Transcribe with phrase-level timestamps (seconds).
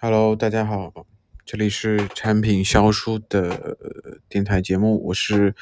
[0.00, 0.92] Hello，大家好，
[1.46, 3.78] 这里是产品销书的
[4.28, 5.54] 电台节目，我是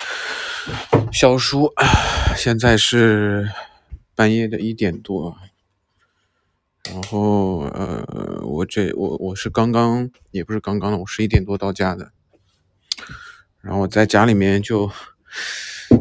[1.13, 1.73] 销书，
[2.37, 3.51] 现在是
[4.17, 5.37] 半夜的一点多，
[6.91, 12.11] 然后呃，我这我我是刚刚也不是刚刚的，我十一点多到家的，
[13.61, 14.91] 然后我在家里面就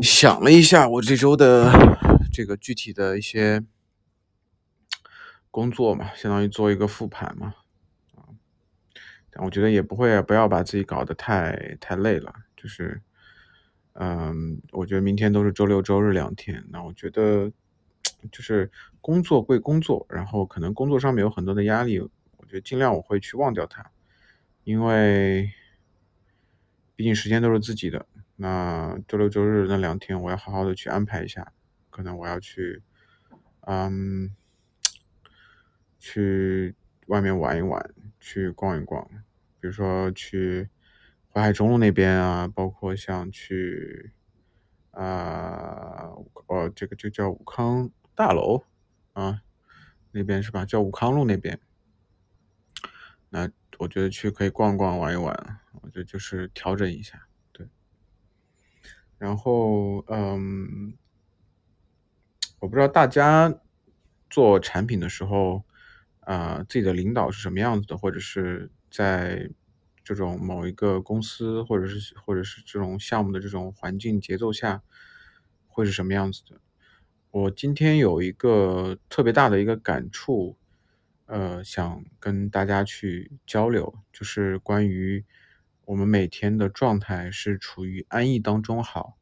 [0.01, 1.71] 想了一下我这周的
[2.33, 3.63] 这个具体的一些
[5.51, 7.53] 工作嘛，相当于做一个复盘嘛。
[9.43, 12.31] 我觉得也不会，不要把自己搞得太太累了。
[12.55, 13.01] 就是，
[13.93, 16.63] 嗯，我觉得明天都是周六周日两天。
[16.69, 17.51] 那我觉得，
[18.31, 18.69] 就是
[19.01, 23.83] 工作归工作，然后可能工作上面有很多的压力，我觉得尽量我会去忘掉它，
[24.63, 25.51] 因为
[26.95, 28.05] 毕竟时间都是自己的。
[28.35, 31.51] 那周六周日那两天，我要好好的去安排一下。
[31.89, 32.83] 可能我要去，
[33.61, 34.35] 嗯，
[35.97, 36.75] 去
[37.07, 37.93] 外面玩一玩。
[38.23, 39.09] 去逛一逛，
[39.61, 40.67] 比如说去
[41.29, 44.11] 淮海中路那边啊，包括像去
[44.89, 46.09] 啊，
[46.47, 48.63] 哦，这个就叫武康大楼
[49.13, 49.43] 啊，
[50.11, 50.65] 那边是吧？
[50.65, 51.59] 叫武康路那边。
[53.29, 57.69] 那我觉得去可以逛逛玩一玩，我觉得就是调整一下，对。
[59.17, 60.97] 然后，嗯，
[62.59, 63.53] 我不知道大家
[64.29, 65.63] 做产品的时候。
[66.25, 69.49] 啊，自己的领导是什么样子的，或者是在
[70.03, 74.83] 这种某一个公司，或者是或者是这种项目的这种环境节奏下，
[75.67, 76.59] 会是什么样子的？
[77.31, 80.57] 我今天有一个特别大的一个感触，
[81.27, 85.25] 呃，想跟大家去交流，就是关于
[85.85, 89.17] 我们每天的状态是处于安逸当中好，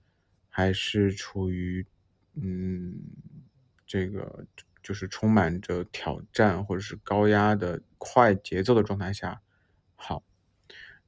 [0.50, 1.86] 还是处于
[2.34, 3.00] 嗯
[3.86, 4.48] 这个。
[4.82, 9.42] 就是充满着挑战或者是高压的快节奏的状态下，
[10.02, 10.24] 好，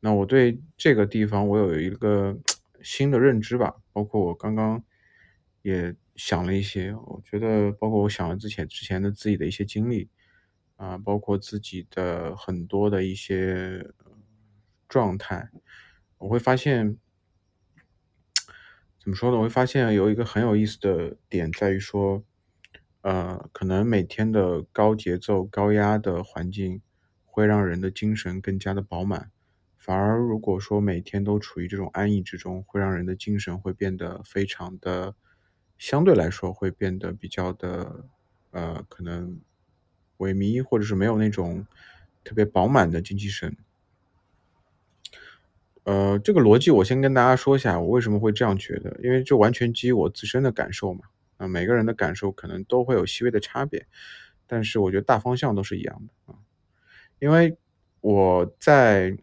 [0.02, 2.38] 那我对这个地方我有一个
[2.84, 4.84] 新的认知吧，包括我刚刚
[5.62, 10.10] 也想了一些，我觉得包括我想了之前之前的自己的一些经历
[10.76, 13.94] 啊，包括自己的很多的一些
[14.90, 15.50] 状态，
[16.18, 16.98] 我会发现
[19.00, 19.38] 怎么说呢？
[19.38, 22.24] 我会发现有一个很有意思的点在于说。
[23.04, 26.84] 呃，可能每天的高节奏、高压的环境
[27.32, 29.32] 会让人的精神更加的饱满，
[29.78, 35.16] 反而如果说每天都处于这种安逸之中，会让人的精神会变得非常的，
[35.78, 38.06] 相对来说会变得比较的，
[38.52, 39.40] 呃，可能
[40.18, 41.66] 萎靡，或者是没有那种
[42.26, 43.56] 特别饱满的精气神。
[45.86, 51.06] 呃，这个逻辑我先跟大家说一下，我为什么会这样觉得，因为这完全基于我自身的感受嘛。
[51.38, 53.88] 啊，每个人的感受可能都会有细微的差别，
[54.46, 56.38] 但是我觉得大方向都是一样的啊。
[57.22, 57.56] 因为
[58.02, 59.16] 我在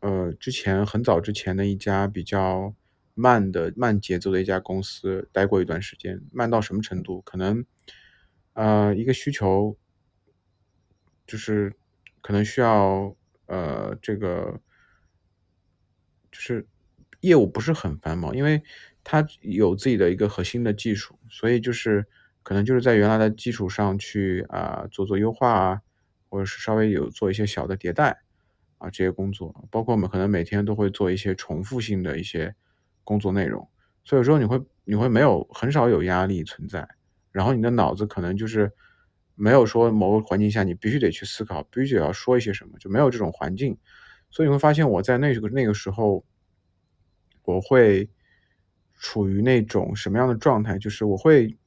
[0.00, 2.74] 呃之前很早之前的一家比较
[3.14, 7.20] 慢的慢节奏的一家公司待过一段时间，慢到什么程度？
[7.22, 7.64] 可能
[8.52, 9.76] 呃一个需求
[11.26, 11.74] 就是
[12.20, 14.60] 可能需要呃这个
[16.30, 16.66] 就是
[17.22, 18.62] 业务不是很繁忙，因为。
[19.06, 22.06] 它有自己的一个核心的技术，所以就是
[22.42, 25.82] 可能就是在原来的基础上去啊做做优化啊，
[26.34, 28.18] 或者是稍微有做一些小的迭代
[28.78, 32.52] 啊这些工作，包括我们可能每天都会做一些重复性的一些
[33.04, 33.68] 工作内容，
[34.02, 36.88] 所以说你会你会没有很少有压力存在，
[37.30, 38.72] 然后你的脑子可能就是
[39.36, 43.78] 没有说某个环境下你必须得去思考，必须得要说一些什么，就没有这种环境，
[44.28, 46.24] 所以你会发现我在那个那个时候
[47.44, 48.10] 我会。
[48.96, 50.78] 处于那种什么样的状态？
[50.78, 51.58] 就是我会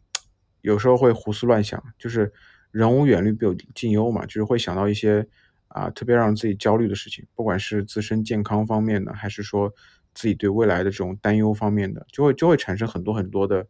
[0.62, 2.34] 有时候会胡思乱想，就是
[2.72, 5.26] 人无远虑必有近忧嘛，就是会想到一些
[5.70, 9.74] 啊特别让自己焦虑的事情，不管是自身健康方面的，还是说
[10.14, 13.66] 自己对未来的这种担忧方面的，就会就会产生很多很多的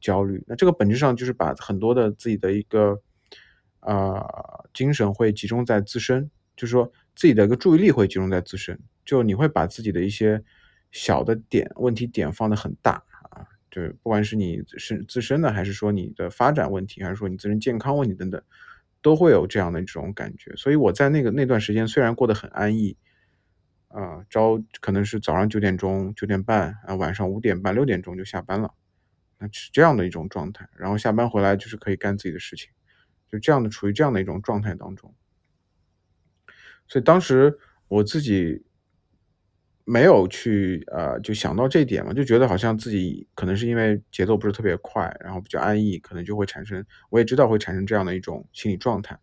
[0.00, 0.42] 焦虑。
[0.46, 3.00] 那这个本质上就是把很多的自己的一个
[3.80, 4.24] 啊
[4.74, 10.42] 精神会集中在自身，就是说自己的一个注意力会集中在自身，就你会把自己的一些
[10.90, 13.02] 小的点问题点放得很大。
[13.70, 18.42] 就，不管是你是自身的，还是说你的发展问题，还是说你自身健康问题等等，
[19.00, 20.54] 都会有这样的一种感觉。
[20.56, 22.96] 所以我在那个那段时间虽然过得很安逸，
[23.88, 28.74] 啊，朝可能是早上九点钟、九点半啊，晚上五点半、六点钟就下班了，
[29.38, 30.68] 那是这样的一种状态。
[30.76, 32.70] 然后下班回来就是可以干自己的事情，
[33.30, 35.14] 就这样的处于这样的一种状态当中。
[36.88, 37.58] 所以当时
[37.88, 38.64] 我自己。
[39.90, 49.18] 没有去呃，就想到这点嘛，就觉得好像自己可能是因为节奏不是特别快，然后比较安逸，可能就会产生，我也知道会产生这样的一种心理状态，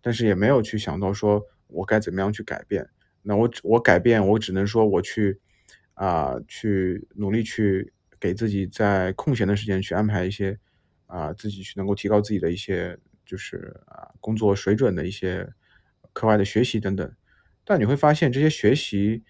[0.00, 2.88] 但是也没有去想到说我该怎么样去改变？
[3.22, 5.38] 那我我改变，我只能说我去
[5.94, 10.58] 啊，去努力去给自己在空闲的时间去安排一些
[11.06, 15.48] 啊，自己去能够提高自己的一些就是啊工作水准的一些
[16.12, 17.08] 课外的学习等等。
[17.64, 19.22] 但你会发现这些学习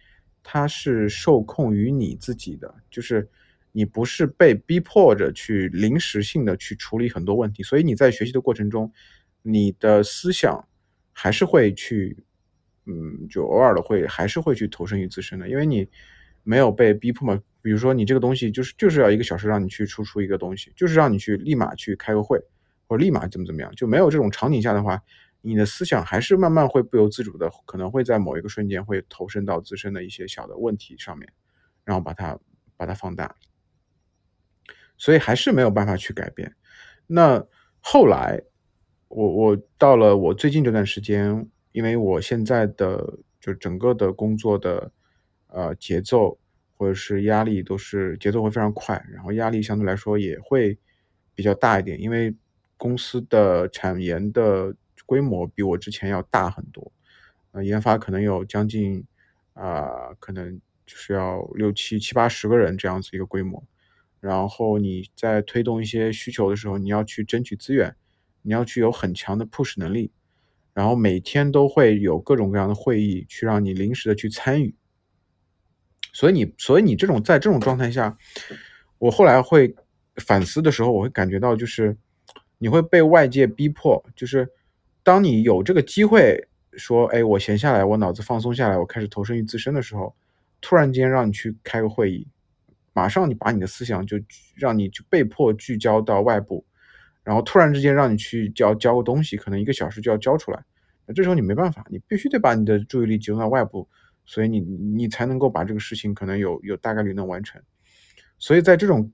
[0.42, 3.28] 它是受控于你自己的，就是
[3.72, 8.92] 你不是被逼迫着去临时性的去处理很多问题，所以你在学习的过程中，
[9.42, 10.66] 你的思想
[11.12, 12.24] 还是会去。
[12.86, 15.86] 嗯，就偶尔的会还是会去投身于自身的，因为你
[16.42, 17.40] 没有被逼迫嘛。
[17.62, 22.40] 比如说你这个东西就是就是要一个小时让你去输出一个东西，就是让你去立马去开个会，
[22.88, 25.00] 或者立马怎么怎么样，就没有这种场景下的话，
[25.42, 31.32] 你的思想还是慢慢会不由自主的，可能会在某一个瞬间会投身到自身的一些小的问题上面，
[31.84, 32.38] 然后把它
[32.76, 33.36] 把它放大，
[34.96, 36.54] 所以还是没有办法去改变。
[37.06, 37.46] 那
[37.80, 38.42] 后来
[39.08, 41.48] 我我到了我最近这段时间。
[41.72, 44.90] 因为我现在的就整个的工作的
[45.46, 46.36] 呃节奏
[46.76, 50.76] 或者是压力都是节奏会非常快，然后压力相对来说也会
[51.32, 52.34] 比较大一点，因为
[52.76, 54.74] 公司的产研的
[55.10, 56.92] 规模比我之前要大很多，
[57.50, 59.04] 呃，研发可能有将近
[59.54, 63.60] 啊，可能就是要六七七八十个人这样子一个规模，
[64.20, 67.96] 然后你在推动一些需求的时候，你要去争取资源，
[68.42, 70.12] 你要去有很强的 push 能力。
[70.72, 74.72] 然后每天都会有各种各样的会议，去让你临时的去参与。
[76.12, 78.16] 所以你，所以你这种在这种状态下，
[78.98, 79.74] 我后来会
[80.18, 81.96] 反思的时候，我会感觉到，就是
[82.58, 84.48] 你会被外界逼迫，就是
[85.02, 90.14] 当你有这个机会说，哎，我闲下来，我脑子放松下来，我开始投身于自身的时候，
[90.60, 92.26] 突然间让你去开个会议，
[92.92, 94.18] 马上你把你的思想就
[94.56, 96.64] 让你就被迫聚焦到外部。
[97.22, 100.64] 然后突然之间让你去交交个东西，可能一个小时就要交出来，
[101.06, 103.86] 那这时候你没办法，你必须得把你的注意力集中到外部，
[104.24, 107.60] 所以你你才能够把这个事情可能有有大概率能完成。
[108.38, 109.12] 所以在这种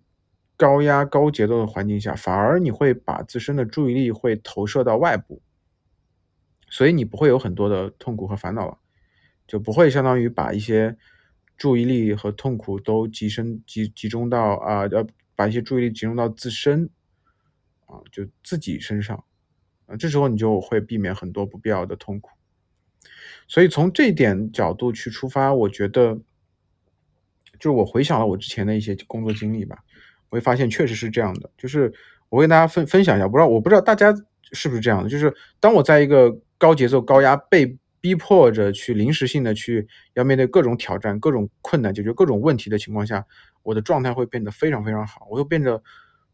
[0.56, 5.42] 高压高节奏的环境下，反而你会把自身的注意力会投射到外部，
[6.76, 8.76] 所以你不会有很多的痛苦和烦恼了，
[9.46, 10.94] 就不会相当于把一些
[11.56, 16.90] 注意力和痛苦都集身集集中到啊，要把一些注意力集中到自身。
[17.86, 19.16] 啊，就自己身上，
[19.86, 22.30] 啊，这时候你就会避免很多不必要的痛苦。
[23.46, 26.16] 所以从这一点角度去出发，我觉得，
[27.60, 29.78] 就是我回想了我之前的一些工作经历吧，
[30.30, 31.48] 我会发现确实是这样的。
[31.56, 31.94] 就是
[32.28, 34.12] 我跟大家分分享一下，不知道我不知道大家
[34.50, 35.08] 是不是这样的。
[35.08, 43.26] 就是当我在一个高节奏、高压、被逼迫着去临时性的去要面对各种挑战、各种困难、解决各种问题的情况下，
[43.62, 45.82] 我的状态会变得非常非常好，我又变得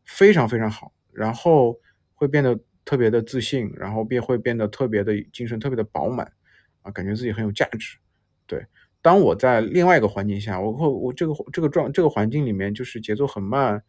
[0.05, 0.93] 非常非常好。
[1.15, 1.79] 然后
[2.15, 6.33] 会变得特别的自信，然后便会变得特别的精神特别的饱满，
[6.81, 7.99] 啊，感觉自己很有价值。
[8.47, 8.65] 对，
[9.03, 13.83] 当我在另外一个环境下，我会我这个这个状这个环境里面就是节奏很慢，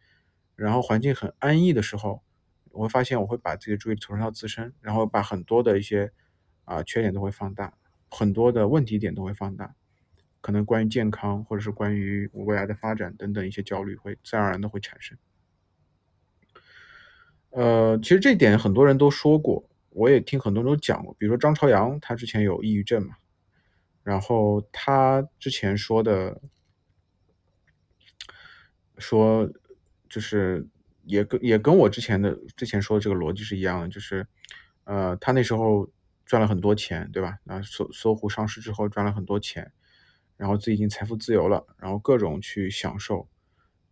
[0.54, 2.22] 然后环境很安逸的时候，
[2.72, 6.12] 我会发现我会把自己的注意力投入到自身，然后把很多的一些
[6.64, 7.74] 啊缺点都会放大，
[8.10, 9.74] 很多的问题点都会放大，
[10.40, 15.16] 可能关于健康或者是关于未来的发展等等一些焦虑会自然而然的会产生。
[17.50, 21.14] 呃，其实这点很多人都说过，我也听很多人都讲过。
[21.18, 23.16] 比如说张朝阳，他之前有抑郁症嘛，
[24.02, 26.40] 然后他之前说的，
[28.98, 29.48] 说
[30.08, 30.66] 就是
[31.04, 34.26] 也跟也跟我之前的之前说的这个逻辑是一样的，就是
[34.82, 35.88] 呃，他那时候
[36.24, 37.38] 赚了很多钱，对吧？
[37.44, 39.72] 那搜搜狐上市之后赚了很多钱，
[40.36, 43.28] 然后自己已经财富自由了，然后各种去享受，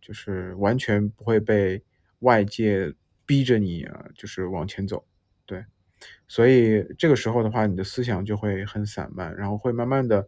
[0.01, 1.83] 就是完全不会被
[2.19, 2.93] 外界。
[3.25, 5.05] 逼着你啊，就是往前走，
[5.45, 5.65] 对，
[6.27, 10.27] 所以这个时候的话，你的思想就会很散漫，然后会慢慢的，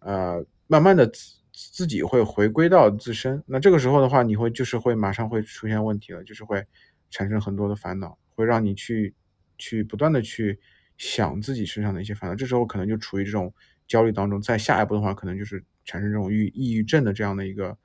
[0.00, 3.40] 呃，慢慢的自自己会回归到自身。
[3.46, 6.66] 那这个时候的话，你会就是会马上会出现问题了，就是会
[7.10, 9.14] 产生很多的烦恼，会让你去
[9.56, 10.58] 去不断的去
[11.02, 12.36] 想自己身上的一些烦恼。
[12.36, 13.52] 这时候可能就处于这种
[13.88, 14.40] 焦虑当中。
[14.40, 17.76] 再下一步的话，可能就是产生这种抑抑郁症的这样的一个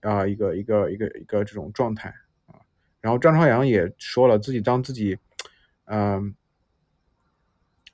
[0.00, 2.12] 啊一个一个一个一个这种状态。
[3.00, 5.16] 然后张朝阳也说了，自己当自己，
[5.84, 6.34] 嗯，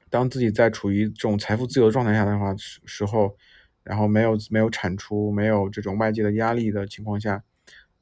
[0.09, 3.37] 当自己在处于这种财富自由状态下的话时时候，
[3.85, 7.45] 然后没有没有产出，没有这种外界的压力的情况下，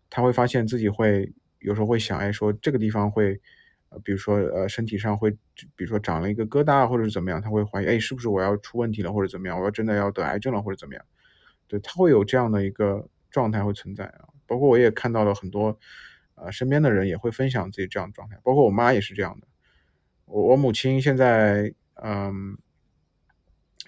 [0.09, 3.41] 他会发现自己会有时候会想，哎，说这个地方会，
[4.03, 5.31] 比如说呃身体上会，
[5.77, 11.05] 比如说长了一个疙瘩或者是怎么样，他会怀疑，哎，是不是我要出问题了或者怎么样，我要真的要得癌症了或者怎么样，
[11.69, 15.79] 对他会有这样的一个状态会存在啊，包括我也看到了很多。
[16.37, 19.47] 呃，身边的人也会分享自己这样的状态，包括我妈也是这样的。
[20.25, 21.73] 我我母亲现在，
[22.03, 22.59] 嗯，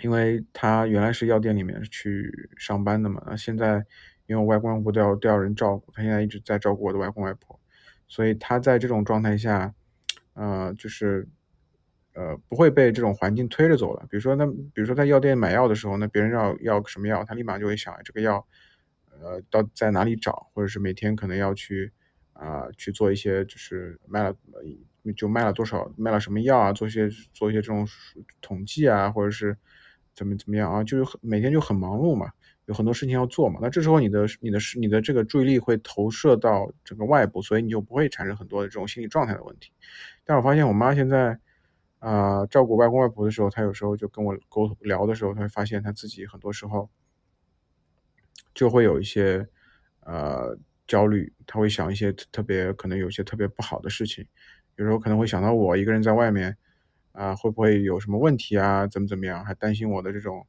[0.00, 3.84] 因为他原来是药店里面去上班的嘛，那现在
[4.28, 7.58] 因为我外公外婆都要都要人照顾，他现在一直在照顾我的外公外婆，
[8.06, 9.74] 所以他在这种状态下，
[10.36, 11.28] 呃，就是
[12.14, 14.06] 呃不会被这种环境推着走了。
[14.08, 18.46] 比如说，那比如说在药店买药的时候，那别人要要什么药，他立马就会想这个药，
[19.20, 21.90] 呃，到在哪里找，或者是每天可能要去
[22.34, 24.36] 啊去做一些就是卖了
[25.16, 27.84] 就卖了多少，卖了什么药啊，做一些做一些这种
[28.40, 29.56] 统计啊，或者是。
[30.18, 30.82] 怎么怎么样啊？
[30.82, 32.30] 就是每天就很忙碌嘛，
[32.66, 33.58] 有很多事情要做嘛。
[33.62, 39.72] 那这时候你的你的你的这个注意力会投射到整个外部，所以你就不会产生很多的这种心理状态的问题。
[40.24, 41.38] 但我发现我妈现在
[41.98, 46.88] 啊照顾外公外婆的时候，她有时候就跟我沟通聊的时候，她会发现她自己很多时候
[48.54, 49.46] 就会有一些
[50.00, 50.56] 呃
[50.86, 54.26] 焦虑，她会想一些特别可能有些特别不好的事情，
[54.76, 56.56] 有时候可能会想到我一个人在外面。
[57.16, 58.86] 啊，会不会有什么问题啊？
[58.86, 59.42] 怎么怎么样？
[59.42, 60.46] 还担心我的这种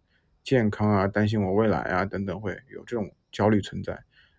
[0.48, 3.94] 健康啊，担心我未来啊，等等，会有这种焦虑存在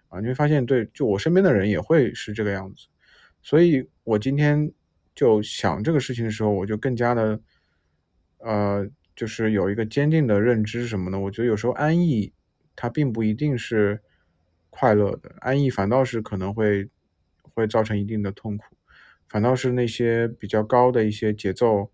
[0.09, 0.19] 啊。
[0.21, 2.87] 你会发现，对，就我身边的人也会是这个样子。
[3.43, 4.73] 所以我今天
[5.15, 7.39] 就想这个事情的时候，我就更加的，
[8.39, 11.21] 呃，就是有一个坚定的认知什么呢？
[11.21, 12.33] 我觉得有时候安逸
[12.75, 14.01] 它并不一定是
[14.71, 16.89] 快乐的，安逸反倒是可能会
[17.53, 18.65] 会造成一定的痛苦，
[19.29, 21.93] 反倒是那些比较高的一些节奏。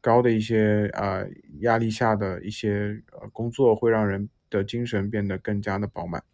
[0.00, 1.22] 高的一些啊
[1.60, 6.24] 压力下的一些呃工作会让人的精神变得更加的饱满。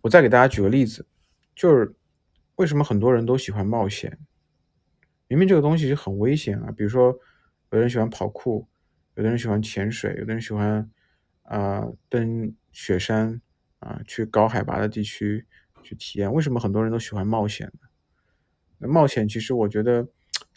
[0.00, 1.06] 我再给大家举个例子，
[1.54, 1.94] 就是
[2.56, 4.18] 为什么很多人都喜欢冒险？
[5.26, 8.66] 明明这个东西很危险啊，比如说有的人喜欢跑酷，
[9.14, 10.90] 有的人喜欢潜水，有的人喜欢
[11.42, 13.40] 啊登雪山
[13.80, 15.44] 啊去高海拔的地区
[15.82, 16.32] 去体验。
[16.32, 17.88] 为什么很多人都喜欢冒险呢？
[18.78, 20.08] 那冒险其实我觉得。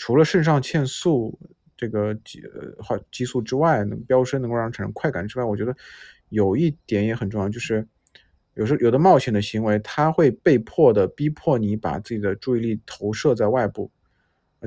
[0.02, 1.38] 除了肾上腺素
[1.78, 5.76] 这个激呃激素之外，能飙升能够让人产生快感之外，我觉得
[6.30, 7.88] 有一点也很重要，就是
[8.56, 13.92] 有时候有的冒险的行为，它会被迫的逼迫你把自己的注意力投射在外部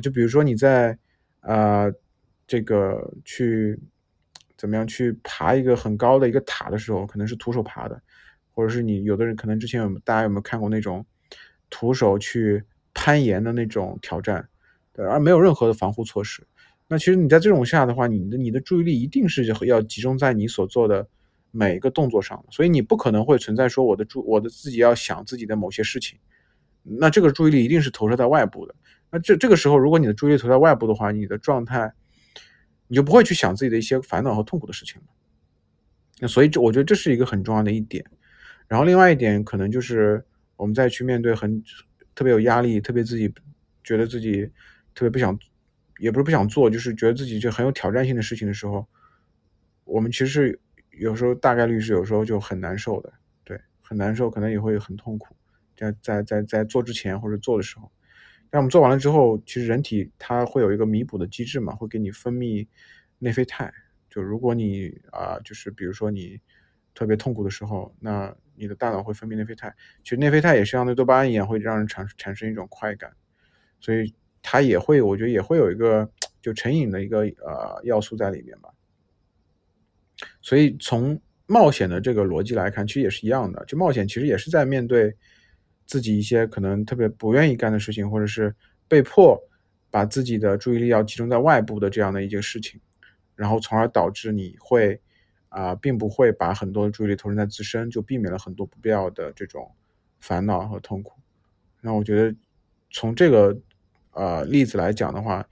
[0.00, 0.96] 就比如说你在
[1.40, 1.86] 啊
[2.46, 3.76] 这个去
[4.56, 8.00] 怎么样去爬一个很高的一个塔的时候，可能是徒手爬的，
[8.52, 11.04] 或者是你有的人可能之前有大家有没有看过那种
[11.70, 12.62] 徒手去
[12.92, 14.48] 攀岩的那种挑战？
[14.94, 16.46] 对，而没有任何的防护措施。
[16.86, 21.04] 那其实你在这种下的话，你的你的注意力一定是要集中在你所做的
[21.50, 26.18] 每一个动作上，所以你不可能会存在说我的注我的自己要想自己的某些事情。
[26.82, 28.74] 那这个注意力一定是投射在外部的。
[29.10, 31.92] 那这这个时候，如果你的注意力投在外部的话，你的状态
[32.86, 35.08] 你就不会去想自己的一些烦恼和痛苦的事情了。
[36.20, 38.04] 那所以这我觉得这是一个很重要的一点。
[38.68, 40.22] 然后另外一点可能就是
[40.56, 41.60] 我们再去面对很
[42.14, 43.32] 特别有压力、特别自己
[43.82, 44.48] 觉得自己。
[44.94, 45.36] 特别不想，
[45.98, 48.86] 也不是不想做，就是觉得自己就很有挑战性的事情的时候，
[49.84, 50.58] 我们其实
[50.90, 53.12] 有时候大概率是有时候就很难受的，
[53.44, 55.36] 对，很难受，可能也会很痛苦，
[55.76, 57.90] 在在在在做之前或者做的时候，
[58.50, 62.66] 但我们做完了之后，其实人体它会有一个弥补的机制嘛，会给你分泌
[63.18, 63.72] 内啡肽，
[64.08, 66.40] 就如果你啊，就是比如说你
[66.94, 73.12] 特别痛苦的时候，那你的大脑会分泌内啡肽，其实内啡肽也是像那多巴胺一样，会让人产产生一种快感，
[73.80, 74.14] 所以。
[74.46, 76.06] 它也会，我觉得也会有一个
[76.42, 78.68] 就成瘾的一个呃要素在里面吧。
[80.42, 83.64] 所以从冒险的这个逻辑来看，其实也是一样的。
[83.64, 85.16] 就冒险其实也是在面对
[85.86, 88.54] 自己一些可能特别不愿意干的事情，或者是
[88.86, 89.42] 被迫
[89.90, 92.78] 把自己的注意力要集中在外部的这样的一件事情，
[93.34, 95.00] 然后从而导致你会
[95.48, 99.74] 啊，并不会把很多的注意力投身在自身，就避免了很多不必要的这种
[100.20, 101.18] 烦恼和痛苦。
[101.80, 102.36] 那我觉得
[102.90, 103.58] 从这个。
[104.14, 105.44] 呃，例子来讲的话，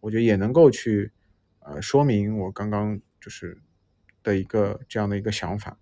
[0.00, 1.12] 我觉得也能够去，
[1.60, 3.56] 呃，说明我刚刚就是
[4.24, 5.78] 的一个这样的一个想法，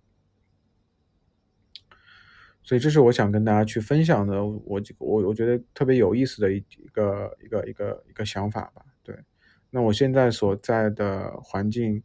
[2.61, 8.85] 所以这是我想跟大家去分享的，我我我觉得特别有意思的一一个一个一个一个想法吧。
[9.01, 9.17] 对，
[9.71, 12.03] 那我现在所在的环境，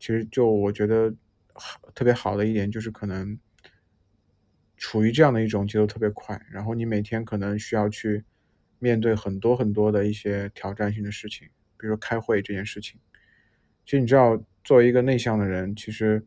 [0.00, 1.14] 其实就我觉得
[1.94, 3.38] 特别好的一点就是可能
[4.76, 8.24] 处于这样的一种节奏特别快，然后你每天可能需要去。
[8.82, 11.46] 面对很多很多的一些挑战性的事情，
[11.78, 12.98] 比如说开会这件事情，
[13.84, 16.20] 其实你知道，作为一个内向的人，其实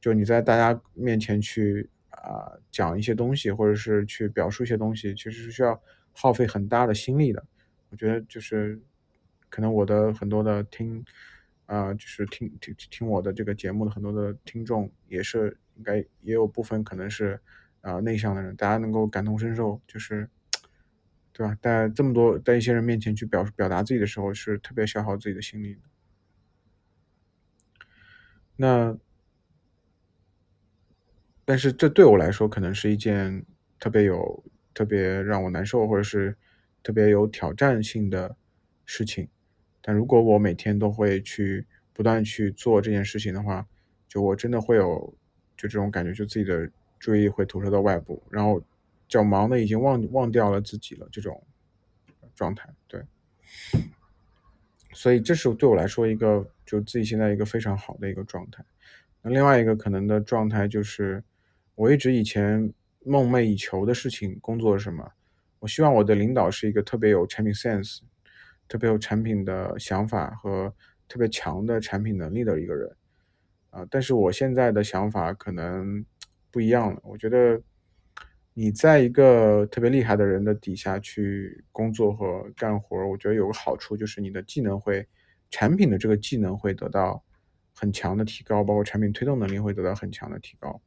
[0.00, 7.44] 就你在大家面前去啊讲一些东西，或者是去表述一些东西，其实是需要耗费很大的心力的。
[7.90, 8.80] 我觉得就是
[9.48, 11.04] 可能我的很多的听
[11.66, 17.40] 啊，就是听听听我的这个节目的很多的听众，也是应该也有部分可能是
[17.80, 20.30] 啊内向的人，大家能够感同身受，就是。
[21.32, 21.56] 对吧？
[21.62, 25.80] 在这么多在一些人面前去表表达自己的时候，是特别消耗自己的心力的。
[28.56, 28.96] 那
[31.44, 33.44] 但是这对我来说可能是一件
[33.80, 36.36] 特别有特别让我难受，或者是
[36.82, 38.36] 特别有挑战性的
[38.84, 39.28] 事情。
[39.80, 43.66] 但如果我每天都会去不断去做这件事情的话，
[44.06, 45.12] 就我真的会有
[45.56, 46.70] 就这种感觉，就自己的
[47.00, 48.62] 注意力会投射到外部，然后
[49.12, 51.44] 较忙的已经忘忘掉了自己了这种
[52.34, 52.68] 状态。
[52.88, 53.02] 对，
[54.92, 58.64] 所以这是对我来说一个就自己现在一个非常好的一个状态。
[59.22, 61.22] 那另外一个可能的状态就是，
[61.74, 62.72] 我一直以前
[63.04, 65.12] 梦寐以求的事情，工作是什么？
[65.58, 68.00] 我希望我的领导是一个特别有产品 sense。
[68.68, 70.74] 特别有产品的想法和
[71.06, 72.96] 特别强的产品能力的一个人，
[73.68, 76.02] 啊，但是我现在的想法可能
[76.50, 76.98] 不一样了。
[77.04, 77.60] 我觉得
[78.54, 85.06] 你在一个特别厉害的人的底下去工作和干活，我觉得有个好处就是你的技能会，
[85.50, 87.22] 产品的这个技能会得到
[87.74, 90.80] 很强的提高，包括产品推动能力会得到很强的提高。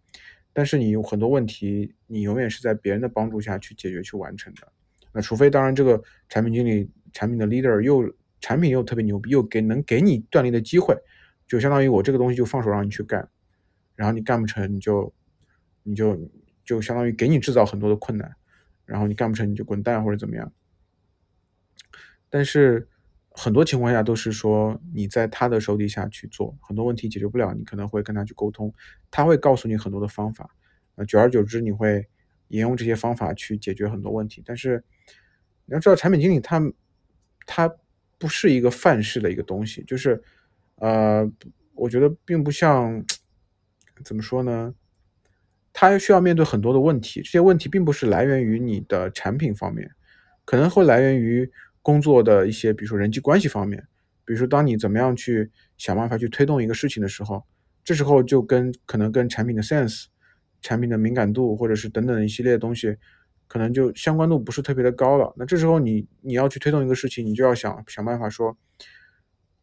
[0.54, 4.72] 但是你有很多问题，你永远是在别人的帮助下去解决、去完成的。
[5.12, 6.90] 那除非当然这个产品经理。
[7.16, 10.94] 产品的 leader 又产品又特别牛逼，又给能给你锻炼的机会，
[11.48, 13.26] 就相当于我这个东西就放手让你去干，
[13.96, 15.14] 然后你干不成你就
[15.84, 16.14] 你就
[16.66, 18.36] 就相当于给你制造很多的困难，
[18.86, 20.52] 然后你干不成你就滚蛋或者怎么样。
[22.30, 22.88] 但是
[23.30, 28.74] 很多情况下都是说你在他的手底下去做，很多问题解决不了，你可能会跟他去沟通，
[29.10, 30.50] 他会告诉你很多的方法，
[30.96, 32.08] 呃，久而久之你会
[32.48, 34.42] 沿用这些方法去解决很多问题。
[34.46, 34.84] 但是
[35.66, 36.62] 你要知道，产品经理他。
[37.48, 37.72] 他
[38.18, 40.20] 不是一个范式的一个东西，就是，
[40.78, 41.32] 呃，
[41.76, 43.06] 我觉得并不像，
[44.04, 44.74] 怎么说呢？
[45.78, 49.92] 它需要面对很多的问题，这些问题并不是来源于你的产品方面，
[50.46, 51.52] 可能会来源于
[51.82, 53.86] 工作的一些，比如说人际关系方面，
[54.24, 57.44] 比如说当你怎么样去想办法去推动一个事情的时候，
[57.84, 60.06] 这时候就跟可能跟产品的 sense、
[60.62, 62.96] 产品的敏感度或者是等等一系列的东西。
[63.48, 65.32] 可能就相关度不是特别的高了。
[65.38, 68.58] 那这时候你你要去推动一个事情，你就要想想办法说，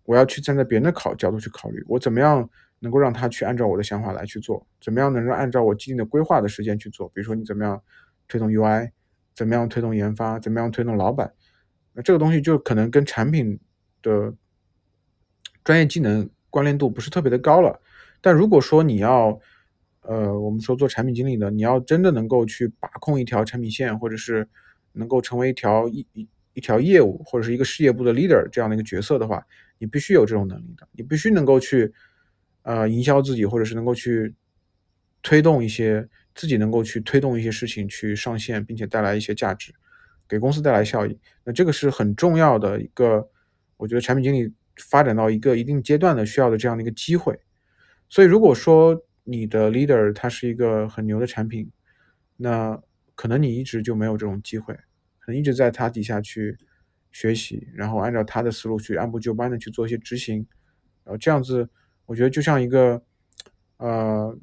[0.05, 2.49] 我要去站在别人的考角度去考虑，我怎么样
[2.83, 7.09] 能够让他去按照我的想法来去做，怎么样能够按照我既定的规划的时间去做。
[7.11, 7.81] 比如说你怎么样
[8.27, 8.91] 推动 UI，
[9.37, 11.33] 怎么样推动研发，怎么样推动老板。
[11.93, 13.57] 那这个东西就可能跟产品
[14.03, 14.35] 的
[15.63, 17.81] 专业技能关联度不是特别的高了。
[18.21, 19.39] 但如果说你要
[20.01, 24.49] 呃，我们说做产品经理的，你要真的能够去把控一条产品线，或者是
[24.95, 29.47] 能够成为一条一一一条业务或者是一个事业部的 leader 这样的一个角色的话，
[29.79, 31.93] 你必须有这种能力的，你必须能够去
[32.63, 34.35] 呃营销自己，或者是能够去
[35.23, 39.73] 推动一些自己能够去推动一些事情去上线，并且带来一些价值，
[40.29, 41.19] 给公司带来效益。
[41.45, 43.29] 那这个是很重要的一个，
[43.77, 47.39] 我觉得产品经理发展到一个一定阶段的需要的这样的一个机会。
[48.09, 51.71] 所以如果说，你的 leader 他是一个很牛的产品，
[52.37, 52.81] 那
[53.15, 54.75] 可能你一直就没有这种机会，
[55.21, 56.59] 可能一直在他底下去
[57.13, 60.45] 学习，然后按照他的思路去按部就班的去做一些执行，
[61.05, 61.69] 然后这样子，
[62.13, 63.03] 我觉得就像一个
[63.79, 64.39] 呃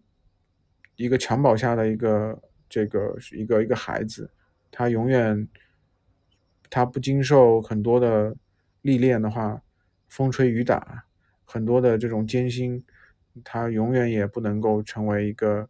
[0.95, 4.27] 一个襁褓下的一个这个一个一个孩子，
[4.71, 5.47] 他永远
[6.67, 8.35] 他不经受很多的
[8.81, 9.61] 历练的话，
[10.07, 11.05] 风吹雨打，
[11.45, 12.83] 很多的这种艰辛。
[13.43, 15.69] 他永远也不能够成为一个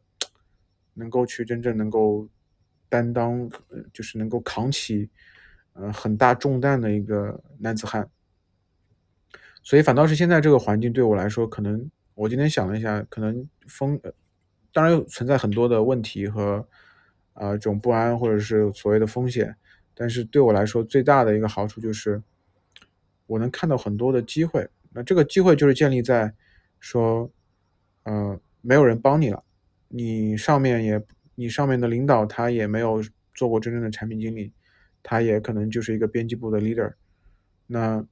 [0.94, 2.30] 能够去真正能够
[2.88, 3.50] 担当，
[3.92, 5.10] 就是能够扛起
[5.74, 8.10] 呃很大重担的一个男子汉。
[9.64, 14.00] 所以反倒是现在这个环境对我来说，可能我今天想了一下，可能风
[14.74, 16.66] 当然存在很多的问题和
[17.34, 19.56] 啊这种不安或者是所谓的风险，
[19.94, 22.22] 但是对我来说最大的一个好处就是
[23.28, 24.70] 我能看到很多的机会。
[24.92, 26.34] 那这个机会就是建立在
[26.80, 27.30] 说。
[28.04, 29.44] 呃，没有人帮你了，
[29.90, 31.00] 你上面也，
[31.36, 33.04] 你上面的领导他也没有
[33.36, 34.52] 做过真正的产品经理，
[35.04, 36.94] 他也可能就是一个编辑部的 leader，
[37.68, 38.04] 那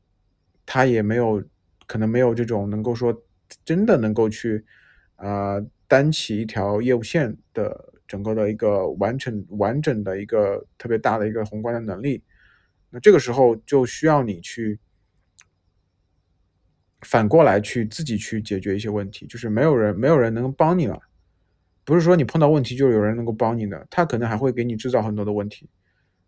[0.68, 1.44] 他也没有
[1.88, 3.24] 可能没有这种能够说
[3.66, 4.64] 真的能够去
[5.16, 12.22] 啊担起一条业务线的整个的一个完整完整的一个特别大的一个宏观的能力，
[12.92, 14.80] 那这个时候就需要你去。
[17.02, 21.00] 反过来去自己去解决一些问题，就是没有人没有人能帮你了，
[21.86, 25.70] 不是说你碰到问题就有人能够帮你的，他可能还会给你制造很多的问题，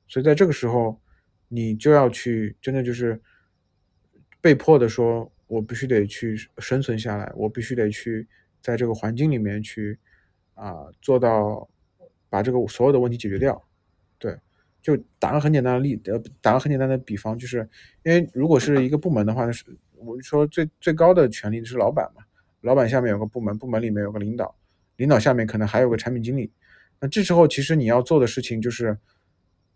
[0.07, 1.01] 所以在这个时候，
[1.47, 3.19] 你就要去真的就是
[4.41, 8.27] 被迫的说，我必须得去生存下来，我必须得去
[8.61, 9.97] 在这个环境里面去
[10.53, 11.67] 啊做到
[12.29, 13.61] 把这个所有的问题解决掉，
[14.17, 14.37] 对，
[14.81, 17.67] 就打个很简单的例，呃，打个很简单的比方，就是
[18.03, 19.65] 因为如果是一个部门的话，是。
[20.01, 22.23] 我说最最高的权利是老板嘛，
[22.61, 24.55] 老板下面有个部门，部门里面有个领导，
[24.95, 26.49] 领导下面可能还有个产品经理。
[27.01, 28.97] 那这时候其实你要做的事情就是，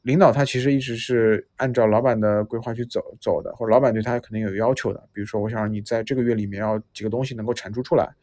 [0.03, 5.09] 领导他其实一直是按照老板的规划去走走的，或者老板对他肯定有要求的。
[5.13, 8.13] 比如说，我想让你在这个月里面要几个东西能够产出出来，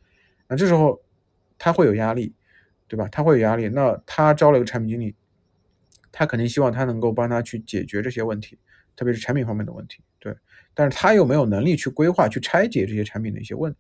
[0.46, 1.00] 那这时候
[1.58, 2.34] 他会有压力，
[2.86, 3.08] 对吧？
[3.10, 3.68] 他会有压力。
[3.68, 5.16] 那他招了一个产品经理，
[6.12, 8.58] 他肯定希望他能够帮他去解决这些问题，
[8.94, 10.36] 特别是产品方面的问题，对。
[10.74, 13.74] 但是他又没有能力去规划、去拆解这些产品的一些问，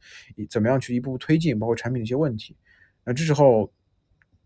[0.48, 2.56] 怎么样去一步步推进，包括产品的一些问题。
[3.04, 3.70] 那这时候。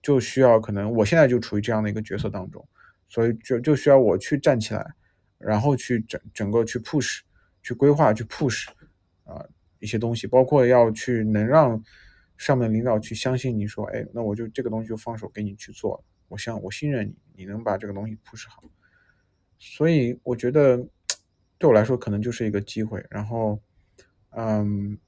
[0.04, 2.62] 就需要可能我现在就处于这样的一个角色当中，
[3.08, 4.94] 所以就就需要我去站起来，
[5.38, 7.20] 然后去整整个去 push，
[7.62, 8.68] 去规划去 push，
[9.24, 9.44] 啊
[9.78, 11.82] 一些东西，包括要去能让
[12.36, 18.62] 上面领导去相信你说，哎，那我就这个东西就放手给你去做，我相我信任你，你能把这个东西 push 好，
[19.58, 20.76] 所以我觉得
[21.58, 23.60] 对我来说可能就是一个机会，然后
[24.30, 24.98] 嗯。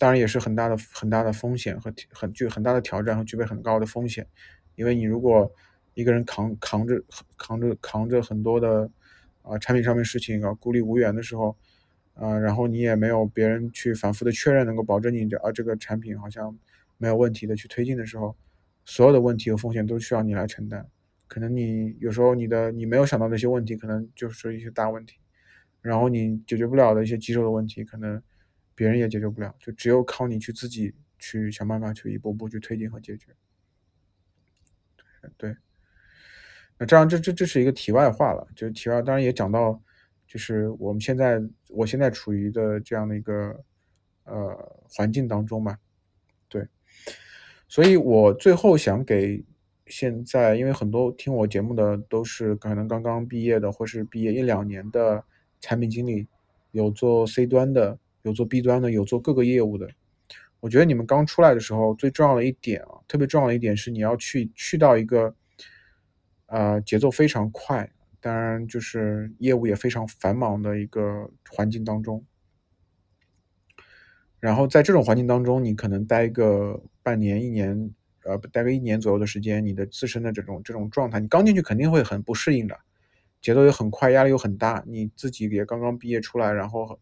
[0.00, 4.24] 当然也是很大的很大的风险和很具很大的挑战和具备很高的风险，
[4.76, 5.52] 因为你如果
[5.98, 7.02] 一个人扛扛着
[7.36, 8.88] 扛着扛着很多的
[9.42, 11.56] 啊产品上面事情啊孤立无援的时候，
[12.14, 16.56] 啊然后你也没有别人去反复的确认能够保证你啊这个产品好像
[16.98, 18.36] 没有问题的去推进的时候，
[18.84, 20.86] 所有的问题和风险都需要你来承担，
[21.26, 25.18] 可能你有时候你的你没有想到的一些问题可能就是一些大问题，
[25.82, 28.22] 然后你解决不了的一些棘手的问题可能。
[28.78, 33.34] 别人也解决不了，就只有靠你去自己去想办法去一步步去推进和解决。
[35.36, 35.56] 对，
[36.78, 39.80] 那这样这这这是一个题外话了，就是题外当然也讲到，
[40.26, 43.58] 就是我们现在我现在处于的这样的一个
[44.24, 44.56] 呃
[44.88, 45.76] 环境当中嘛，
[46.48, 46.66] 对，
[47.68, 49.44] 所以我最后想给
[49.86, 55.24] 现在，因为很多听我节目的都是可能刚刚毕业的，或是毕业一两年的
[55.60, 56.26] 产品经理，
[56.70, 57.98] 有做 C 端的。
[58.22, 59.88] 有做 B 端的，有做各个业务的。
[60.58, 65.34] 我觉得你们刚出来的时候，最重要的一点啊，特别重要的一点是你要去去到一个，
[66.48, 72.22] 呃，节奏非常快，当然就是业务也非常繁忙的一个环境当中。
[74.38, 77.90] 然后在这种环境当中，你可能待个半年、一年，
[78.24, 82.76] 呃，待个一年左右的时间，你的自身的这种这种状态，你刚进去肯定会很不适应的，
[83.40, 87.00] 节奏也很快，压力又很大，你自己也刚刚毕业出来，然后。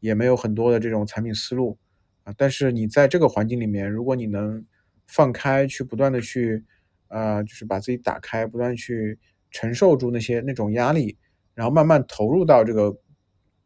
[0.00, 1.78] 也没有很多的这种产品思路
[2.22, 4.62] 啊，但是你在这个环境里面，如果你能
[5.06, 6.62] 放开去不断的去，
[7.08, 9.18] 呃，就是把自己打开，不断去
[9.50, 11.16] 承受住那些那种压力，
[11.54, 12.98] 然后慢慢投入到这个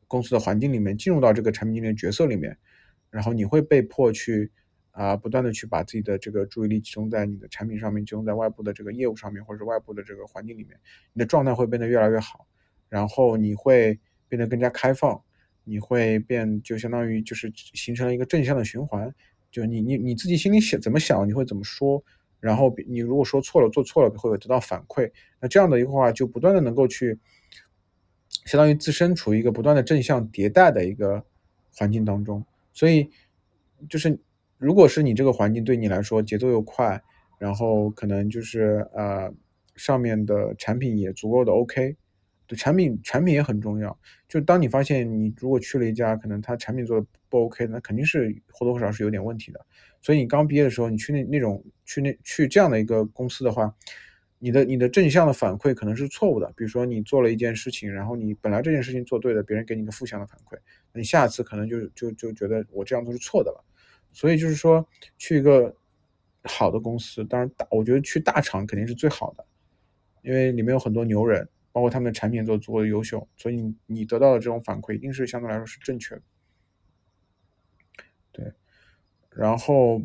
[0.07, 2.57] 公司的环境里面，进入到这个产品经理角色里面，
[3.11, 4.51] 然后你会被迫去
[4.91, 10.79] 啊，不断的去把自己的这个注意力集中在你的产品上面，集中在外部的这个业务上面，或者外部的这个环境里面，
[11.13, 12.47] 你的状态会变得越来越好，
[12.89, 13.99] 然后你会
[14.29, 15.23] 变得更加开放。
[15.63, 19.15] 你会变，就相当于就是形成了一个正向的循环，
[19.53, 22.03] 就你你你自己心里想怎么想，你会怎么说，
[22.41, 27.19] 然后你如果说错了，做错了，会有得到反馈，那这样的一个话，就不断的能够去，
[28.47, 31.25] 相当于自身处于一个不断的正向迭代的一个
[31.77, 33.11] 环境当中，所以
[33.89, 34.19] 就是
[34.59, 37.01] 如果是你这个环境对你来说节奏又快，
[37.39, 39.33] 然后可能就是呃
[39.77, 41.97] 上面的产品也足够的 OK。
[42.47, 43.97] 对产品，产品也很重要。
[44.29, 49.65] 就当你发现你如果去了一家可能他产品做的不 OK，那肯定是或多或少是有点问题的。
[50.01, 53.75] 所以你刚毕业的时候，你去那那种去那去这样的一个公司的话，
[54.39, 56.53] 你的你的正向的反馈可能是错误的。
[56.57, 60.59] 比如说你做了一件事情，然后你本来这件事情做对了，别人给你一个负向的反馈，
[60.95, 63.65] 你下次可能就就就觉得我这样做是错的了。
[64.13, 64.87] 所以就是说
[65.19, 65.75] 去一个
[66.45, 69.45] 好的公司，当然大，我觉得去大厂肯定是最好的，
[70.23, 71.49] 因为里面有很多牛人。
[71.73, 76.23] 包括他们的产品做足够的优秀，所以你你得到的这种反馈一定是相对来说是正确的。
[79.35, 80.01] 然后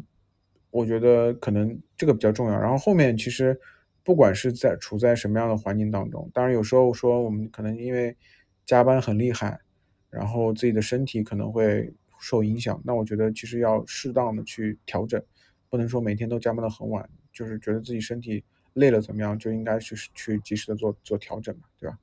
[0.72, 2.60] 我觉得可能这个比较重要。
[2.60, 3.60] 然后后面其实
[4.04, 8.16] 不管是在处在什么样的环境当中，当然有时候说我们可能因为
[8.66, 9.60] 加班很厉害，
[10.10, 12.82] 然后自己的身体可能会受影响。
[12.86, 15.22] 那我觉得其实要适当的去调整，
[15.70, 18.44] 不能说每天都加班到很晚，就是觉得自己身体。
[18.76, 21.98] 累了怎么样就应该去去及时的做做调整嘛，对吧？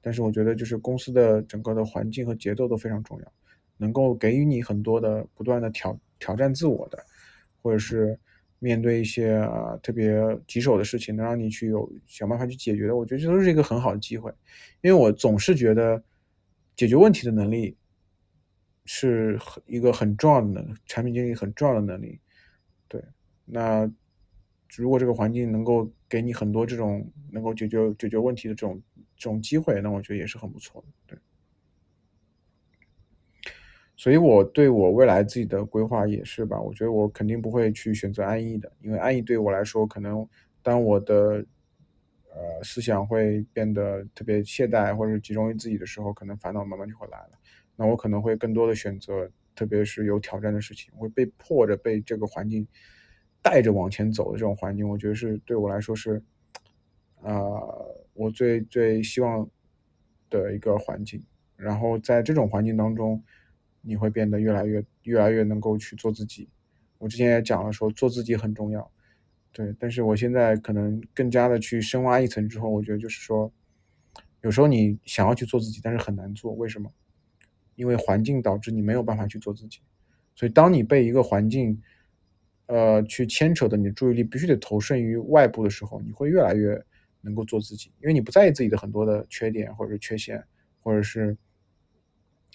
[0.00, 3.32] 但是我觉得就是公司的整个的环境和节奏都非常重要，
[3.76, 6.98] 能够给予你很多的不断的挑挑战自我的，
[7.62, 8.18] 或者是
[8.58, 14.32] 面对一些啊特别棘手的事情，能让你去有想办法去解决的，我觉得这都是一个很好的机会。
[14.80, 16.02] 因为我总是觉得
[16.76, 17.76] 解决问题的能力
[18.84, 22.20] 是很一个很重要的能产品经理很重要的能力。
[22.88, 23.02] 对，
[23.44, 23.90] 那。
[24.76, 28.82] 如果这个环境能够给你很多这种能够解决解决问题的这种
[29.16, 30.88] 这种机会，那我觉得也是很不错的。
[31.06, 31.18] 对，
[33.96, 40.28] 所以我对我未来自己的规划也是吧，我觉得我肯定不会去选择安逸的，因为安逸对我来说，可能
[40.62, 41.46] 当我的
[42.32, 47.30] 呃思想会变得特别懈怠或者集中于自己的时候，可能烦恼慢慢就会来了。
[47.76, 52.66] 那我可能会更多的选择，特别是有挑战的事情，会被迫着被这个环境
[53.40, 56.20] 带着往前走的这种环境，我觉得是对我来说是
[57.22, 57.38] 啊，
[58.12, 59.48] 我最最希望
[60.28, 61.22] 的一个环境。
[61.56, 63.22] 然后在这种环境当中。
[63.84, 66.48] 你会变得越来越越来越能够去做自己。
[66.98, 68.90] 我之前也讲了，说做自己很重要，
[69.52, 69.74] 对。
[69.78, 73.52] 但是我现在可能更加的去深挖一层之后，我觉得就是说，
[74.40, 76.52] 有时候你想要去做自己，但是很难做。
[76.54, 76.90] 为什么？
[77.74, 79.80] 因为环境导致你没有办法去做自己。
[80.34, 81.78] 所以当你被一个环境，
[82.66, 86.82] 呃，去牵扯的，你的注意力必须得投射于外部的时候，你会越来越
[87.20, 90.42] 能够做自己，因为你不在意自己的很多的缺点或者是缺陷，
[90.80, 91.36] 或者是。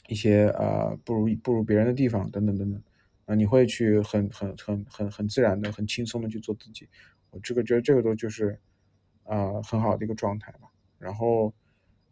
[0.10, 2.82] 一些呃不如不如别人的地方等等等等，
[3.26, 6.90] 啊，你会去很很很很很自然的、很轻松的去做自己。
[7.30, 8.60] 我这个觉得这个都就是
[9.24, 10.62] 啊很好的一个状态吧。
[10.98, 11.54] 然后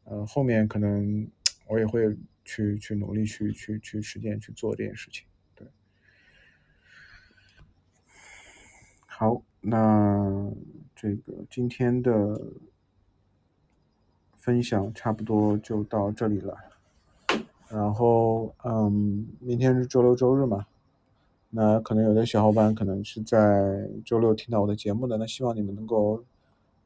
[0.03, 1.27] 呃后面可能
[1.65, 5.25] 我也会去去努力去去去实践去做这件事情。
[5.55, 5.67] 对，
[9.07, 10.51] 好，那
[10.95, 12.39] 这个今天的
[14.35, 16.55] 分享差不多就到这里了。
[17.69, 20.65] 然后，嗯，明天是周六周日嘛，
[21.49, 26.23] 那可能有的小伙伴可能是在周六听到我的节目的，那希望你们能够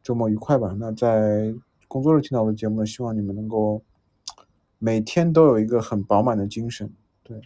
[0.01, 0.75] 周末愉快吧。
[0.79, 1.53] 那在
[1.87, 3.83] 工作日听到我的节目呢，希望你们能够
[4.79, 6.91] 每天都有一个很饱满的精神。
[7.21, 7.39] 对，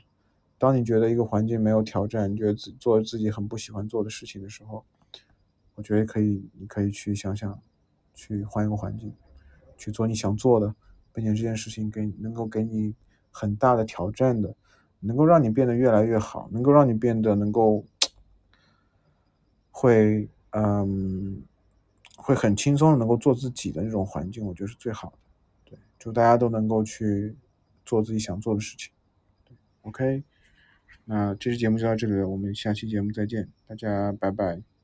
[0.58, 4.86] 当你觉得一个环境没有挑战，你觉得自做自己很不喜欢做的事情的时候，
[5.76, 7.60] 我觉得可以，你可以去想想，
[8.14, 9.12] 去换一个环境，
[9.76, 10.74] 去做你想做的，
[11.12, 12.96] 并且这件事情给能够给你。
[13.38, 14.56] 很大的挑战的，
[15.02, 17.84] 能够让你变得越来越好，能够让你变得能够
[19.72, 21.44] 会嗯
[22.16, 25.18] 会很轻松的能够做自己的那种环境，我觉得是最好的。
[25.66, 27.36] 对，祝大家都能够去
[27.86, 28.94] 做自己想做的事情。
[29.82, 30.24] OK，
[31.04, 34.75] 那这期节目就到这里了，我们下期节目再见，大家拜拜。